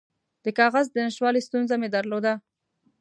د 0.43 0.45
کاغذ 0.59 0.85
د 0.91 0.95
نشتوالي 1.05 1.41
ستونزه 1.47 1.75
مې 1.81 1.89
درلوده. 1.95 2.33